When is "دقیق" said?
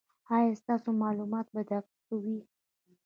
1.71-2.09